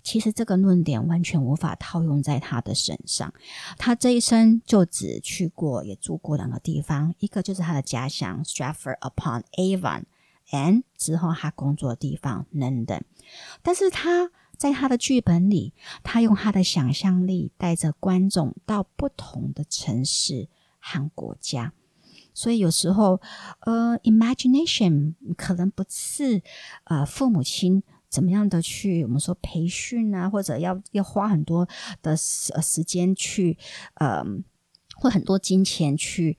[0.05, 3.33] 其实这个论点完全无法套用在他的身上。
[3.79, 13.01] 他这一生就只去过也住过两个地方，一个就是他的家乡 Stratford upon Avon，and 之后他工作的地方 London。
[13.63, 20.49] 但是他在他的剧本里，他用他的想象力带着观众到不同的城市
[20.79, 21.73] 和国家。
[22.35, 23.21] 所以有时候，
[23.61, 26.43] 呃，imagination 可能不是
[26.85, 27.83] 呃父母亲。
[28.15, 31.69] 怎么样的去我们说培训啊，或者要要花很多
[32.01, 33.59] 的时时间去，
[33.95, 34.23] 呃，
[34.95, 36.39] 或很多金钱去。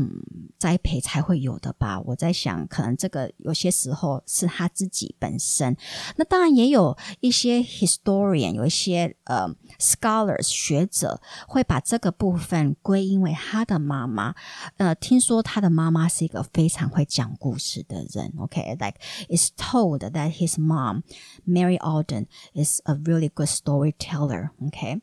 [0.00, 2.00] 嗯，栽培才会有的吧。
[2.00, 5.76] 我在想，可能这个有些时候是他自己本身。
[6.16, 9.46] 那当然也有一些 historian，有一些呃
[9.78, 14.34] scholars 学者会把这个部分归因为他的妈妈。
[14.78, 18.32] 呃，听说他的妈妈是一个非常会讲故事的人。
[18.38, 18.98] OK，like
[19.28, 21.02] it's told that his mom
[21.46, 24.48] Mary Alden is a really good storyteller。
[24.64, 25.02] OK，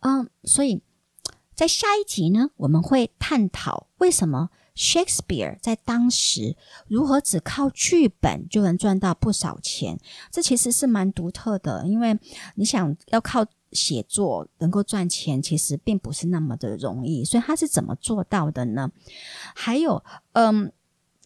[0.00, 0.80] 嗯，所以。
[1.58, 6.56] 在下一集呢，我们会探讨为什么 Shakespeare 在当时
[6.86, 9.98] 如何只靠剧本就能赚到不少钱。
[10.30, 12.16] 这其实是蛮独特的，因为
[12.54, 17.24] 你想要靠写作能够赚钱，其实并不是那么的容易。
[17.24, 18.92] 所以他是怎么做到的呢？
[19.56, 20.04] 还有，
[20.34, 20.72] 嗯，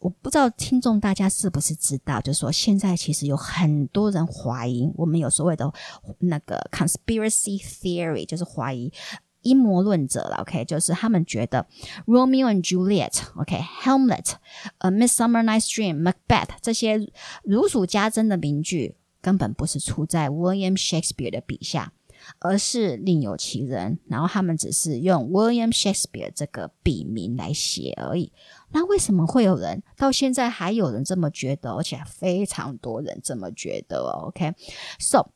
[0.01, 5.71] 我不知道听众大家是不是知道，就是说现在其实有很多人怀疑，我们有所谓的
[6.21, 8.91] 那个 conspiracy theory，就是怀疑。
[9.43, 11.67] 阴谋论者了，OK，就是他们觉得
[12.07, 14.35] Romeo and Juliet，OK，Hamlet，
[14.79, 17.11] 呃，Midsummer Night's Dream，Macbeth 这些
[17.45, 21.93] 如数家珍的名句，根本不是出在 William Shakespeare 的笔下，
[22.39, 23.99] 而是另有其人。
[24.09, 28.33] 然后他们只是用 William Shakespeare 这个笔名来写而已。
[28.71, 35.31] 那为什么会有人到现在还有人这么觉得，而且非常多人这么觉得？OK，So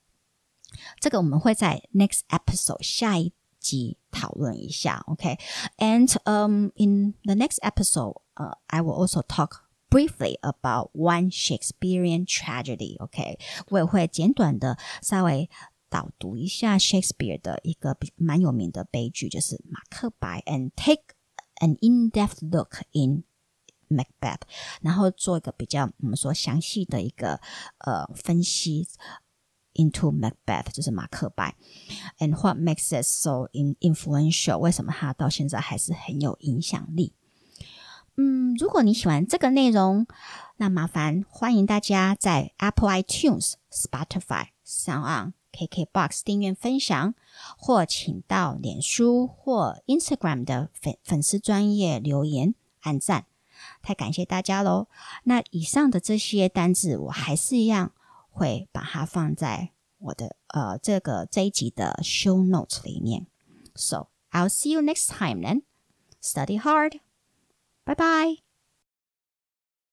[1.01, 3.33] 这个我们会在 next episode 下一。
[3.66, 12.98] 集讨论一下，OK。And um, in the next episode, uh, I will also talk briefly about one Shakespearean tragedy.
[13.00, 13.38] OK，
[13.70, 15.50] 我也会简短的稍微
[15.90, 21.16] 导读一下 Shakespeare 的一个蛮有名的悲剧，就是《马克白》，and take
[21.58, 23.26] an in-depth look in
[23.90, 24.42] Macbeth，
[24.82, 27.40] 然后做一个比较我们说详细的一个
[27.80, 28.88] 呃分析。
[29.77, 31.55] into Macbeth，就是马克白
[32.19, 33.49] ，and what makes it so
[33.81, 34.59] influential？
[34.59, 37.13] 为什么它到现在还是很有影响力？
[38.17, 40.07] 嗯，如果你喜欢这个内容，
[40.57, 47.15] 那麻烦欢迎大家在 Apple iTunes、Spotify、Sound、KKBox 订阅分享，
[47.59, 53.27] 或请到脸书或 Instagram 的粉粉丝专业留言按赞。
[53.83, 54.87] 太感谢大家喽！
[55.25, 57.93] 那以上的这些单字，我还是一样
[58.37, 63.27] 会把它放在我的呃这个这一集的 show notes 里面。
[63.75, 65.63] So I'll see you next time then.
[66.21, 67.01] Study hard.
[67.87, 68.46] Bye bye.